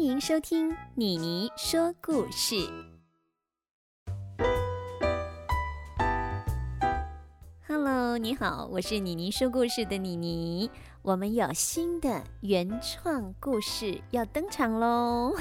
[0.00, 2.56] 欢迎收听妮妮说故事。
[7.68, 10.70] Hello，你好，我是妮妮说故事的妮妮。
[11.02, 15.34] 我们有新的原创故事要登场喽！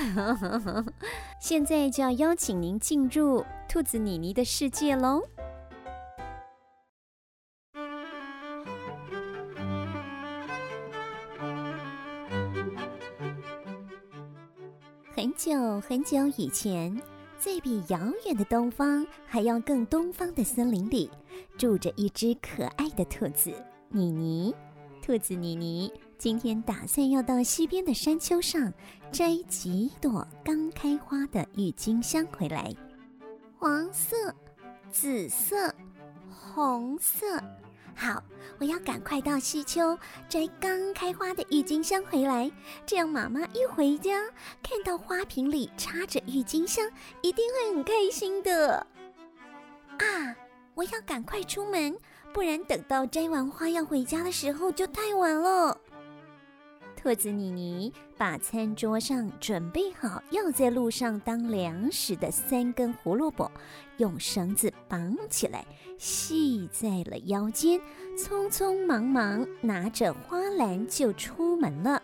[1.40, 5.24] 现在就要邀请您进入兔子妮妮的世界喽！
[15.82, 16.96] 很久以前，
[17.38, 21.10] 在比遥远的东方还要更东方的森林里，
[21.58, 23.52] 住着一只可爱的兔子
[23.90, 24.54] 妮妮。
[25.02, 28.72] 兔子妮妮今天打算要到西边的山丘上
[29.12, 32.74] 摘几朵刚开花的郁金香回来。
[33.58, 34.16] 黄色、
[34.92, 35.74] 紫色、
[36.30, 37.26] 红色。
[38.02, 38.24] 好，
[38.60, 42.50] 我要赶快到西丘摘刚开花的郁金香回来，
[42.86, 44.24] 这样妈妈一回家
[44.64, 46.90] 看到花瓶里插着郁金香，
[47.22, 48.88] 一定会很开心的。
[49.98, 50.34] 啊，
[50.76, 51.94] 我要赶快出门，
[52.32, 55.78] 不然等到摘完花要回家的时候就太晚了。
[57.02, 63.50] 兔子妮妮把餐桌上准备好要在路上当粮食的三根胡萝卜，
[64.00, 65.66] 用绳子绑起来，
[65.98, 67.80] 系在了腰间，
[68.18, 72.04] 匆匆忙忙拿着花篮就出门了。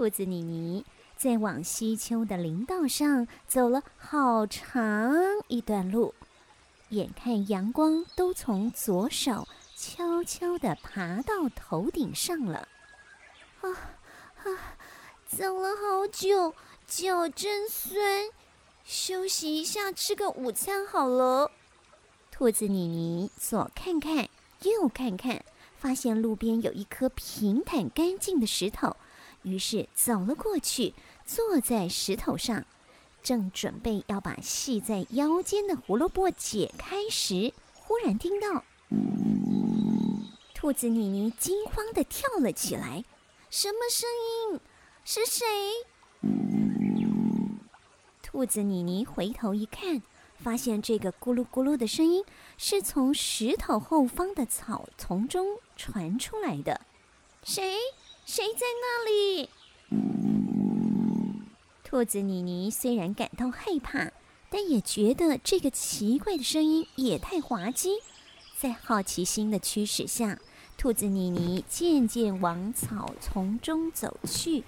[0.00, 5.12] 兔子妮妮在往西丘的林道上走了好长
[5.48, 6.14] 一段路，
[6.88, 12.66] 眼看阳光都从左手悄悄地爬到头顶上了，
[13.60, 13.68] 啊
[14.42, 14.78] 啊！
[15.28, 16.54] 走了好久，
[16.86, 18.30] 脚真酸，
[18.82, 21.50] 休息一下，吃个午餐好了。
[22.30, 24.30] 兔子妮妮左看看，
[24.62, 25.44] 右看看，
[25.76, 28.96] 发现路边有一颗平坦干净的石头。
[29.42, 32.64] 于是走了过去，坐在石头上，
[33.22, 38.64] 正准备要把系在腰间的胡萝卜解开时，忽然听到，
[40.54, 43.04] 兔子妮妮惊慌地跳了起来
[43.50, 44.08] ：“什么声
[44.52, 44.60] 音？
[45.04, 45.46] 是谁？”
[48.22, 50.02] 兔子妮妮回头一看，
[50.36, 52.24] 发现这个咕噜咕噜的声音
[52.56, 56.80] 是从石头后方的草丛中传出来的。
[57.42, 57.76] 谁？
[58.32, 59.48] 谁在那里？
[61.82, 64.12] 兔子妮妮虽然感到害怕，
[64.48, 67.88] 但也觉得这个奇怪的声音也太滑稽。
[68.56, 70.38] 在好奇心的驱使下，
[70.78, 74.62] 兔子妮妮渐渐往草丛中走去，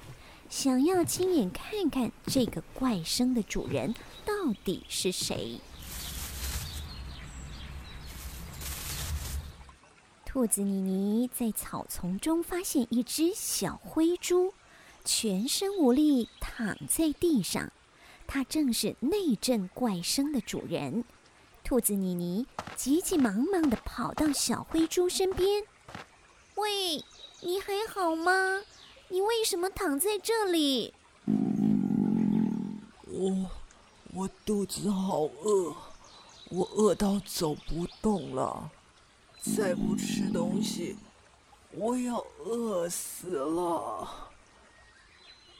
[0.51, 4.35] 想要亲眼看看这个怪声的主人到
[4.65, 5.61] 底是谁。
[10.33, 14.55] 兔子妮妮在草丛中发现一只小灰猪，
[15.05, 17.71] 全身无力躺在地上。
[18.27, 21.05] 它正是那阵怪声的主人。
[21.63, 25.65] 兔子妮妮急急忙忙地跑到小灰猪身边
[26.57, 27.05] ：“喂，
[27.43, 28.63] 你还好吗？
[29.09, 30.95] 你为什么躺在这里
[33.05, 33.51] ？”“我，
[34.15, 35.77] 我肚子好饿，
[36.49, 38.71] 我饿到走不动了。”
[39.43, 40.97] 再不吃东西，
[41.73, 44.31] 我要饿死了。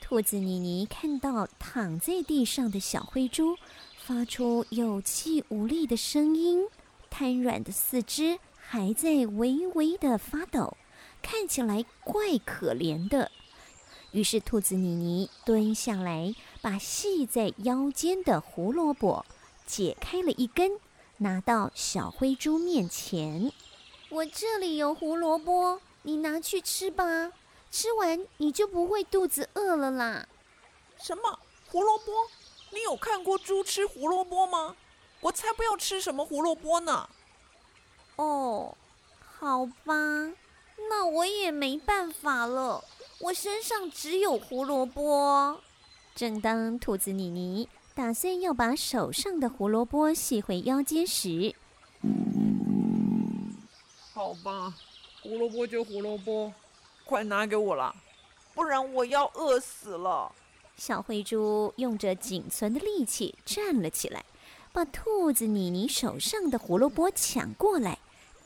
[0.01, 3.57] 兔子妮妮看到躺在地上的小灰猪，
[3.99, 6.69] 发出有气无力的声音，
[7.11, 10.77] 瘫软的四肢还在微微的发抖，
[11.21, 13.33] 看起来怪可怜的。
[14.13, 19.27] 于是，兔子妮妮蹲下来，把系在腰间的胡萝卜
[19.67, 20.79] 解开了一根，
[21.17, 23.51] 拿到小灰猪面前。
[24.13, 27.33] 我这里有胡萝卜，你拿去吃吧。
[27.71, 30.29] 吃完你就不会肚子饿了啦。
[30.99, 32.13] 什么胡萝卜？
[32.73, 34.77] 你有看过猪吃胡萝卜吗？
[35.23, 37.09] 我才不要吃什么胡萝卜呢。
[38.17, 38.77] 哦，
[39.39, 39.95] 好吧，
[40.91, 42.85] 那我也没办法了。
[43.19, 45.59] 我身上只有胡萝卜。
[46.15, 51.55] 正当兔子妮妮打算要把手上的胡萝卜系回腰间时，
[54.33, 54.75] 好吧，
[55.23, 56.51] 胡萝卜就胡萝卜，
[57.05, 57.95] 快拿给我啦，
[58.55, 60.33] 不然我要饿死了。
[60.75, 64.25] 小灰猪用着仅存的力气站了起来，
[64.73, 67.99] 把兔子妮妮手上的胡萝卜抢过来，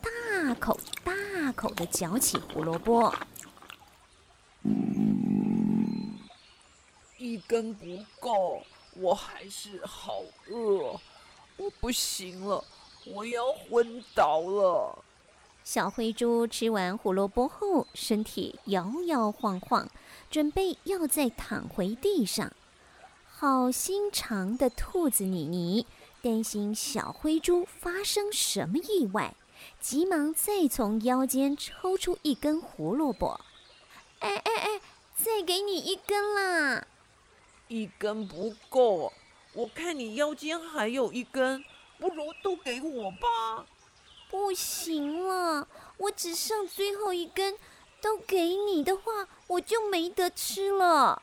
[0.03, 3.15] 大口大口的嚼起胡萝卜。
[7.17, 8.61] 一根不够，
[8.97, 11.01] 我还是好饿，
[11.57, 12.65] 我不行了，
[13.07, 15.05] 我要昏倒了。
[15.67, 19.91] 小灰猪吃完胡萝卜后，身体摇摇晃晃，
[20.31, 22.53] 准备要再躺回地上。
[23.27, 25.85] 好心肠的兔子妮妮
[26.23, 29.35] 担心小灰猪发生什么意外，
[29.81, 33.41] 急忙再从腰间抽出一根胡萝卜。
[34.21, 34.81] 哎哎哎，
[35.17, 36.87] 再给你一根啦！
[37.67, 39.13] 一根不够，
[39.53, 41.65] 我看你腰间还有一根，
[41.99, 43.67] 不如都给我吧。
[44.37, 45.67] 不行了，
[45.97, 47.57] 我只剩最后一根，
[48.03, 51.23] 都给你的话，我就没得吃了。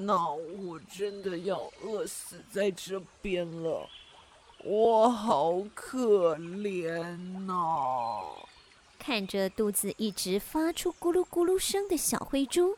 [0.00, 3.88] 那我真的要饿死在这边了，
[4.64, 7.16] 我好可怜
[7.46, 8.20] 呐！
[8.98, 12.76] 看着肚子一直发出咕噜咕噜声的小灰猪，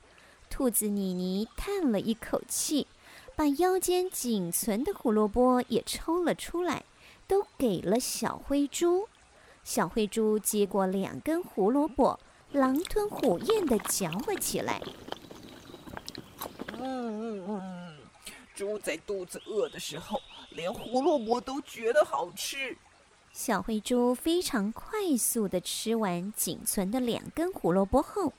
[0.51, 2.87] 兔子妮妮叹了一口气，
[3.35, 6.85] 把腰间仅存的胡萝卜也抽了出来，
[7.27, 9.09] 都给了小灰猪。
[9.71, 12.19] 小灰猪接过两根胡萝卜，
[12.51, 14.83] 狼吞虎咽地嚼了起来。
[16.77, 17.97] 嗯嗯嗯，
[18.53, 22.77] 猪在肚子饿的时候，连胡萝卜都觉得好吃。
[23.33, 28.33] 小灰猪非常快速地吃完仅存的两根胡萝卜后，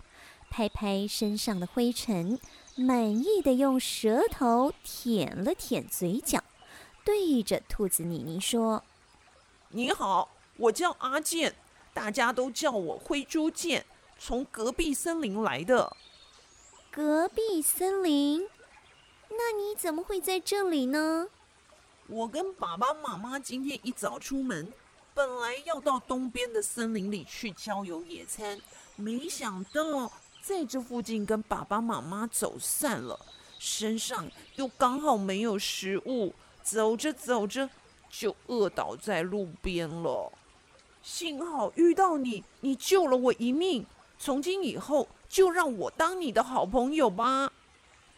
[0.49, 2.37] 拍拍身上的灰尘，
[2.75, 6.43] 满意的用舌头舔了舔嘴角，
[7.05, 8.83] 对着兔子妮妮说
[9.71, 10.27] ：“你好，
[10.61, 11.55] 我叫阿健，
[11.91, 13.83] 大家都叫我灰猪健，
[14.19, 15.97] 从隔壁森林来的。”
[16.91, 18.47] 隔壁森林？
[19.29, 21.27] 那你怎么会在这里呢？
[22.05, 24.71] 我跟爸爸妈妈今天一早出门，
[25.15, 28.61] 本来要到东边的森林里去郊游野餐，
[28.95, 30.11] 没想到
[30.43, 33.19] 在这附近跟爸爸妈妈走散了，
[33.57, 37.67] 身上又刚好没有食物，走着走着
[38.11, 40.31] 就饿倒在路边了。
[41.03, 43.85] 幸好遇到你，你救了我一命。
[44.19, 47.51] 从今以后，就让我当你的好朋友吧。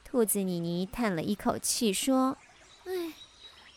[0.03, 2.37] 兔子妮妮叹了一口气说
[2.85, 3.13] ：“唉，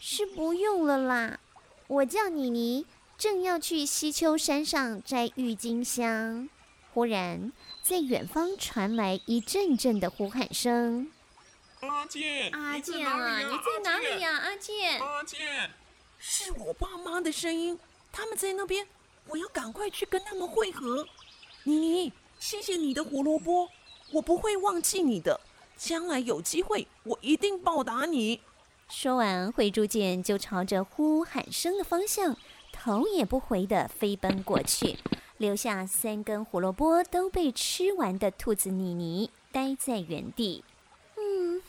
[0.00, 1.38] 是不用了啦。
[1.86, 2.84] 我叫妮妮，
[3.16, 6.48] 正要去西丘山上摘郁金香。
[6.92, 7.52] 忽然，
[7.82, 11.10] 在远方传来一阵阵的呼喊声
[11.80, 14.36] ：‘阿健，阿健啊，你在哪里呀？
[14.38, 15.70] 阿健，阿健，
[16.18, 17.78] 是我爸妈的声音，
[18.10, 18.86] 他们在那边，
[19.28, 21.06] 我要赶快去跟他们会合。’
[21.64, 23.70] 妮妮。”谢谢你的胡萝卜，
[24.12, 25.40] 我不会忘记你的。
[25.74, 28.42] 将来有机会，我一定报答你。
[28.90, 32.36] 说完，灰猪剑就朝着呼喊声的方向，
[32.70, 34.98] 头也不回地飞奔过去，
[35.38, 40.62] 留下三根胡萝卜都被吃完的兔子妮妮待在原地。
[41.16, 41.62] 嗯，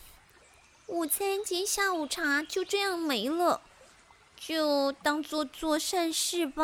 [0.88, 3.62] 午餐及下午茶就这样没了，
[4.36, 6.64] 就当做做善事吧。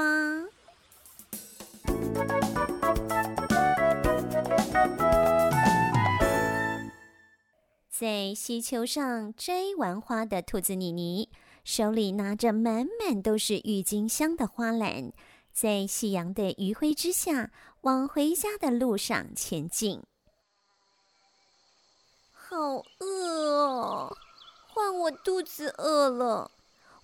[7.90, 11.30] 在溪丘上摘完花的兔子妮妮，
[11.64, 15.14] 手里拿着满满都是郁金香的花篮，
[15.54, 20.02] 在夕阳的余晖之下，往回家的路上前进。
[22.34, 24.18] 好饿哦，
[24.68, 26.52] 换我肚子饿了，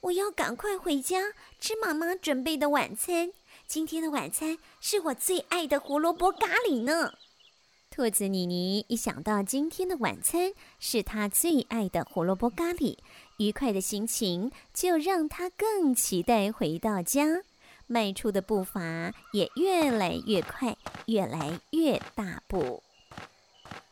[0.02, 3.32] 我要赶快回家吃妈妈准备的晚餐。
[3.70, 7.14] 今天的晚餐是我最爱的胡萝卜咖喱呢。
[7.92, 12.98] 兔子妮妮一想到今天的晚餐是她最爱的胡萝卜咖喱，
[13.38, 17.44] 愉快的心情就让她更期待回到家，
[17.86, 22.82] 迈出的步伐也越来越快，越来越大步。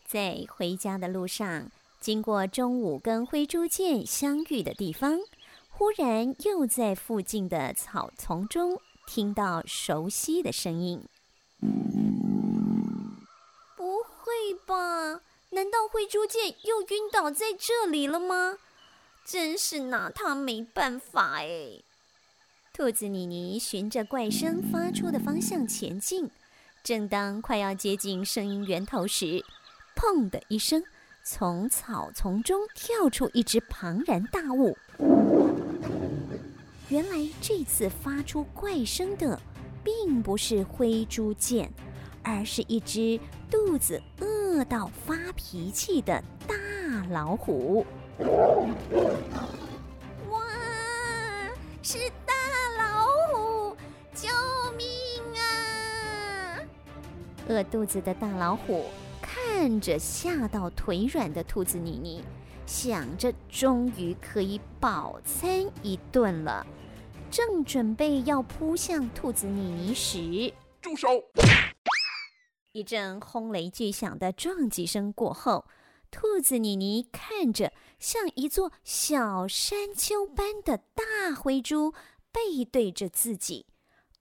[0.07, 1.69] 在回家的路上，
[2.01, 5.19] 经过中午跟灰猪剑相遇的地方，
[5.69, 11.03] 忽然又在附近的草丛中听到熟悉的声音。
[13.75, 15.21] 不会吧？
[15.51, 18.57] 难道灰猪剑又晕倒在这里了吗？
[19.25, 21.81] 真是拿他没办法哎！
[22.73, 26.29] 兔子妮妮循着怪声发出的方向前进，
[26.83, 29.43] 正当快要接近声音源头时，
[29.95, 30.83] 砰的一声，
[31.23, 34.77] 从草丛中跳出一只庞然大物。
[36.89, 39.39] 原来这次发出怪声的，
[39.83, 41.71] 并不是灰猪剑。
[42.29, 43.17] 而是一只
[43.49, 46.53] 肚子饿到发脾气的大
[47.09, 47.85] 老虎！
[50.29, 50.43] 哇，
[51.81, 52.33] 是大
[52.77, 53.77] 老虎！
[54.13, 54.27] 救
[54.75, 54.85] 命
[55.39, 56.59] 啊！
[57.47, 58.83] 饿肚子的大老虎
[59.21, 62.21] 看着吓到腿软的兔子妮妮，
[62.67, 66.67] 想着终于可以饱餐一顿了，
[67.31, 71.07] 正准备要扑向兔子妮妮时，住手！
[72.73, 75.65] 一阵轰雷巨响的撞击声过后，
[76.11, 81.93] 兔子妮妮看着像一座小山丘般的大灰猪
[82.33, 83.65] 背对着自己，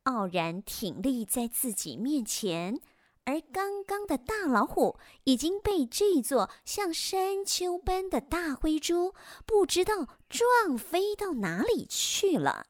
[0.05, 2.81] 傲然挺立在自己面前。
[3.26, 9.12] 而刚刚的大老虎已经被这座像山丘般的大灰猪
[9.45, 12.66] 不知道撞飞到哪里去了。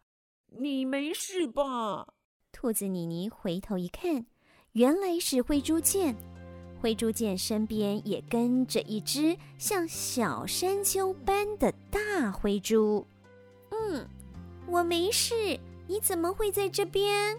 [0.58, 2.08] 你没事吧？
[2.52, 4.25] 兔子妮妮回头一看，
[4.72, 6.16] 原来是灰猪剑。
[6.80, 13.06] 灰猪剑身边也跟着一只像小山丘般的大灰猪。
[13.70, 14.08] 嗯，
[14.66, 15.60] 我没事。
[15.86, 17.38] 你怎么会在这边？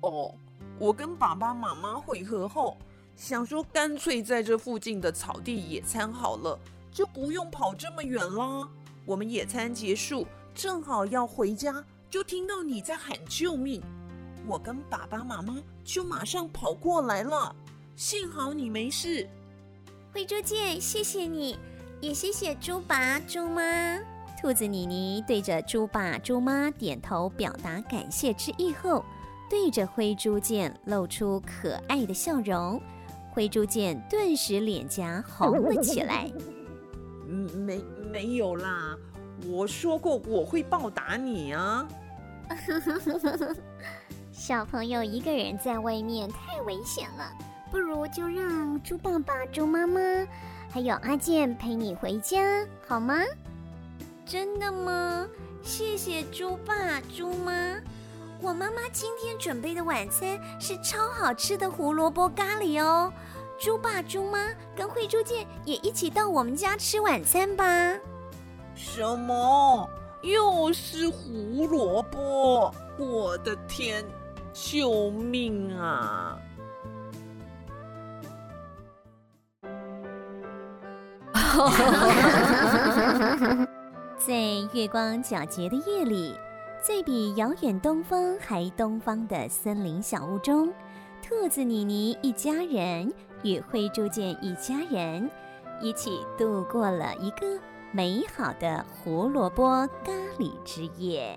[0.00, 0.34] 哦。
[0.78, 2.76] 我跟爸爸妈妈会合后，
[3.14, 6.58] 想说干脆在这附近的草地野餐好了，
[6.90, 8.68] 就不用跑这么远啦。
[9.04, 13.82] 我们野餐结束，正好要回家，就听到你在喊救命，
[14.46, 17.54] 我跟爸爸妈妈就马上跑过来了。
[17.94, 19.28] 幸好你没事。
[20.12, 21.58] 灰猪姐，谢谢你，
[22.00, 23.62] 也谢谢猪爸猪妈。
[24.40, 29.04] 兔子妮妮对着猪爸猪妈点头表达感谢之意后。
[29.52, 32.80] 对着灰猪剑露出可爱的笑容，
[33.30, 36.32] 灰猪剑顿时脸颊红了起来。
[37.28, 37.78] 嗯，没
[38.10, 38.96] 没有啦，
[39.46, 41.86] 我说过我会报答你啊。
[44.32, 47.30] 小朋友一个人在外面太危险了，
[47.70, 50.00] 不如就让猪爸爸、猪妈妈
[50.70, 53.22] 还有阿健陪你回家，好吗？
[54.24, 55.28] 真的吗？
[55.62, 57.76] 谢谢猪爸、猪妈。
[58.42, 63.12] 我妈妈今天准备的晚餐是超好吃的胡萝卜咖喱哦，
[63.56, 67.64] 猪爸、猪妈跟慧珠姐也一起到我们家吃晚餐吧。
[68.74, 69.88] 什么？
[70.22, 72.74] 又是胡萝卜？
[72.98, 74.04] 我的天！
[74.52, 76.36] 救命啊！
[84.18, 84.34] 在
[84.72, 86.36] 月光皎洁的夜里。
[86.82, 90.68] 在比遥远东方还东方的森林小屋中，
[91.22, 93.12] 兔子妮妮一家人
[93.44, 95.30] 与灰猪见一家人
[95.80, 97.56] 一起度过了一个
[97.92, 101.36] 美好的胡萝卜咖喱之夜。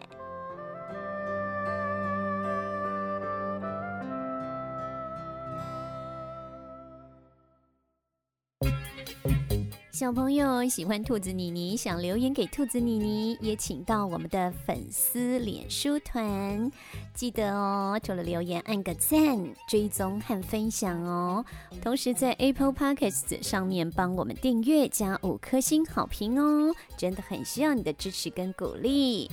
[9.97, 16.69] 小朋友喜欢兔子妮妮，想留言给兔子妮妮，也请到我们的粉丝脸书团，
[17.13, 21.45] 记得哦，除了留言按个赞、追踪和分享哦，
[21.81, 29.31] 同时在 Apple Podcasts 上面帮我们订阅加五颗星好评哦，真的很需要你的支持跟鼓励。